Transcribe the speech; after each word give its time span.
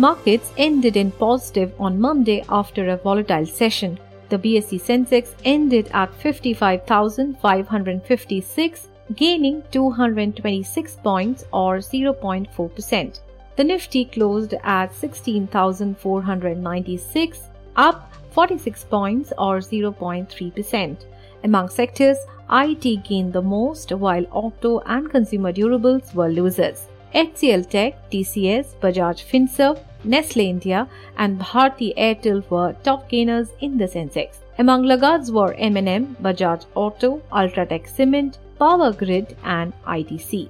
Markets 0.00 0.52
ended 0.56 0.96
in 0.96 1.10
positive 1.10 1.72
on 1.80 2.00
Monday 2.00 2.44
after 2.48 2.88
a 2.88 2.96
volatile 2.96 3.44
session. 3.44 3.98
The 4.28 4.38
BSE 4.38 4.80
Sensex 4.80 5.30
ended 5.44 5.90
at 5.92 6.14
55,556, 6.14 8.88
gaining 9.16 9.64
226 9.72 10.96
points 11.02 11.46
or 11.52 11.78
0.4%. 11.78 13.20
The 13.56 13.64
Nifty 13.64 14.04
closed 14.04 14.54
at 14.62 14.94
16,496, 14.94 17.40
up 17.74 18.12
46 18.30 18.84
points 18.84 19.32
or 19.36 19.58
0.3%. 19.58 20.96
Among 21.42 21.68
sectors, 21.68 22.18
IT 22.52 23.02
gained 23.02 23.32
the 23.32 23.42
most 23.42 23.90
while 23.90 24.24
auto 24.30 24.78
and 24.86 25.10
consumer 25.10 25.52
durables 25.52 26.14
were 26.14 26.28
losers. 26.28 26.86
HCL 27.14 27.70
Tech, 27.70 28.10
TCS, 28.10 28.74
Bajaj 28.80 29.24
Finserv, 29.24 29.78
Nestle 30.04 30.48
India, 30.48 30.86
and 31.16 31.40
Bharti 31.40 31.96
Airtel 31.96 32.48
were 32.50 32.74
top 32.84 33.08
gainers 33.08 33.48
in 33.60 33.78
the 33.78 33.86
Sensex. 33.86 34.36
Among 34.58 34.82
laggards 34.82 35.32
were 35.32 35.54
M&M, 35.54 36.16
Bajaj 36.22 36.66
Auto, 36.74 37.22
Ultratech 37.32 37.88
Cement, 37.88 38.38
Power 38.58 38.92
Grid, 38.92 39.36
and 39.44 39.72
ITC. 39.86 40.48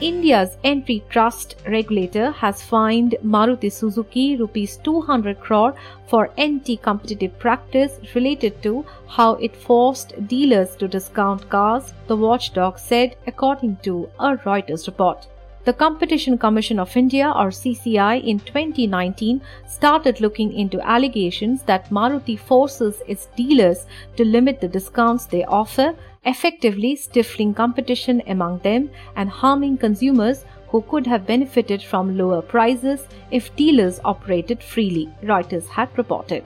India's 0.00 0.58
antitrust 0.62 1.56
regulator 1.66 2.30
has 2.30 2.62
fined 2.62 3.16
Maruti 3.24 3.72
Suzuki 3.72 4.36
rupees 4.36 4.76
200 4.78 5.40
crore 5.40 5.74
for 6.06 6.30
anti-competitive 6.36 7.38
practice 7.38 7.98
related 8.14 8.62
to 8.62 8.84
how 9.08 9.36
it 9.36 9.56
forced 9.56 10.12
dealers 10.28 10.76
to 10.76 10.86
discount 10.86 11.48
cars, 11.48 11.94
the 12.08 12.16
watchdog 12.16 12.78
said 12.78 13.16
according 13.26 13.76
to 13.84 14.08
a 14.20 14.36
Reuters 14.36 14.86
report. 14.86 15.26
The 15.66 15.72
Competition 15.72 16.38
Commission 16.38 16.78
of 16.78 16.96
India 16.96 17.26
or 17.34 17.48
CCI 17.48 18.22
in 18.22 18.38
2019 18.38 19.40
started 19.66 20.20
looking 20.20 20.52
into 20.52 20.80
allegations 20.80 21.64
that 21.64 21.90
Maruti 21.90 22.38
forces 22.38 23.02
its 23.08 23.26
dealers 23.34 23.84
to 24.16 24.24
limit 24.24 24.60
the 24.60 24.68
discounts 24.68 25.26
they 25.26 25.42
offer, 25.46 25.92
effectively 26.24 26.94
stifling 26.94 27.52
competition 27.52 28.22
among 28.28 28.60
them 28.60 28.90
and 29.16 29.28
harming 29.28 29.76
consumers 29.76 30.44
who 30.68 30.82
could 30.82 31.04
have 31.04 31.26
benefited 31.26 31.82
from 31.82 32.16
lower 32.16 32.42
prices 32.42 33.08
if 33.32 33.54
dealers 33.56 33.98
operated 34.04 34.62
freely, 34.62 35.10
Reuters 35.24 35.66
had 35.66 35.88
reported. 35.98 36.44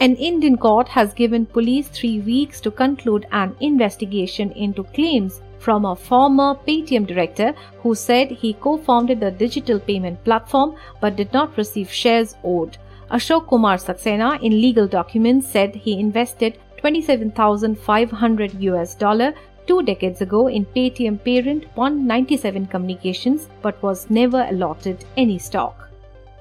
An 0.00 0.16
Indian 0.16 0.56
court 0.56 0.88
has 0.88 1.14
given 1.14 1.46
police 1.46 1.88
three 1.88 2.18
weeks 2.20 2.60
to 2.62 2.70
conclude 2.70 3.26
an 3.30 3.54
investigation 3.60 4.50
into 4.52 4.82
claims 4.82 5.40
from 5.58 5.84
a 5.84 5.94
former 5.94 6.56
Paytm 6.66 7.06
director 7.06 7.54
who 7.78 7.94
said 7.94 8.30
he 8.30 8.54
co 8.54 8.76
founded 8.76 9.20
the 9.20 9.30
digital 9.30 9.78
payment 9.78 10.22
platform 10.24 10.74
but 11.00 11.16
did 11.16 11.32
not 11.32 11.56
receive 11.56 11.90
shares 11.90 12.34
owed. 12.42 12.76
Ashok 13.10 13.46
Kumar 13.48 13.76
Saxena 13.76 14.42
in 14.42 14.60
legal 14.60 14.88
documents 14.88 15.48
said 15.48 15.74
he 15.74 15.98
invested 16.00 16.58
27,500 16.78 18.62
US 18.62 18.94
dollar 18.96 19.32
two 19.66 19.82
decades 19.82 20.20
ago 20.20 20.48
in 20.48 20.66
Paytm 20.66 21.22
parent 21.24 21.72
One97 21.76 22.68
Communications 22.68 23.48
but 23.62 23.80
was 23.82 24.10
never 24.10 24.46
allotted 24.50 25.04
any 25.16 25.38
stock. 25.38 25.88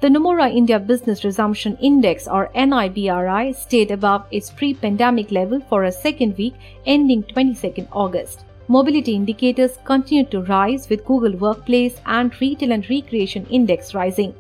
The 0.03 0.09
Nomura 0.09 0.53
India 0.53 0.79
Business 0.81 1.23
Resumption 1.23 1.77
Index 1.79 2.27
or 2.27 2.49
NIBRI 2.53 3.55
stayed 3.55 3.89
above 3.89 4.25
its 4.31 4.49
pre-pandemic 4.49 5.31
level 5.31 5.61
for 5.69 5.85
a 5.85 5.93
second 5.93 6.37
week 6.37 6.55
ending 6.85 7.23
22nd 7.23 7.87
August. 7.89 8.43
Mobility 8.67 9.15
indicators 9.15 9.77
continued 9.85 10.29
to 10.31 10.41
rise 10.41 10.89
with 10.89 11.05
Google 11.05 11.37
Workplace 11.37 12.01
and 12.05 12.35
Retail 12.41 12.73
and 12.73 12.89
Recreation 12.89 13.45
Index 13.45 13.93
rising. 13.93 14.35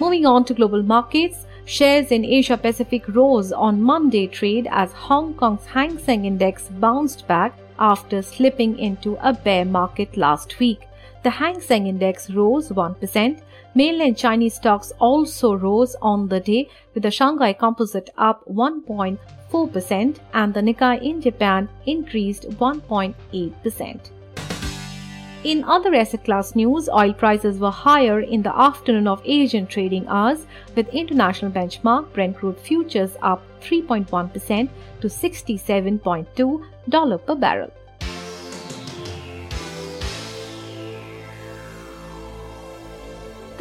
Moving 0.00 0.24
on 0.24 0.46
to 0.46 0.54
global 0.54 0.82
markets, 0.82 1.46
shares 1.66 2.10
in 2.10 2.24
Asia 2.24 2.56
Pacific 2.56 3.06
rose 3.08 3.52
on 3.52 3.82
Monday 3.82 4.28
trade 4.28 4.66
as 4.70 4.92
Hong 4.92 5.34
Kong's 5.34 5.66
Hang 5.66 5.98
Seng 5.98 6.24
Index 6.24 6.70
bounced 6.70 7.28
back 7.28 7.58
after 7.78 8.22
slipping 8.22 8.78
into 8.78 9.18
a 9.20 9.34
bear 9.34 9.66
market 9.66 10.16
last 10.16 10.58
week. 10.58 10.88
The 11.22 11.30
Hang 11.30 11.60
Seng 11.60 11.86
Index 11.86 12.30
rose 12.30 12.70
1%. 12.70 13.40
Mainland 13.74 14.18
Chinese 14.18 14.54
stocks 14.54 14.92
also 14.98 15.54
rose 15.54 15.94
on 16.02 16.28
the 16.28 16.40
day 16.40 16.68
with 16.94 17.04
the 17.04 17.10
Shanghai 17.10 17.52
Composite 17.52 18.10
up 18.18 18.44
1.4 18.46 19.18
4% 19.52 20.16
and 20.32 20.54
the 20.54 20.60
Nikkei 20.60 21.02
in 21.02 21.20
Japan 21.20 21.68
increased 21.86 22.48
1.8%. 22.50 24.10
In 25.44 25.64
other 25.64 25.94
asset 25.94 26.24
class 26.24 26.54
news, 26.54 26.88
oil 26.88 27.12
prices 27.12 27.58
were 27.58 27.70
higher 27.70 28.20
in 28.20 28.42
the 28.42 28.56
afternoon 28.56 29.08
of 29.08 29.20
Asian 29.24 29.66
trading 29.66 30.06
hours, 30.06 30.46
with 30.76 30.88
international 30.90 31.50
benchmark 31.50 32.12
Brent 32.12 32.36
crude 32.36 32.58
futures 32.58 33.16
up 33.22 33.42
3.1% 33.60 34.68
to 35.00 35.08
$67.2 35.08 37.26
per 37.26 37.34
barrel. 37.34 37.72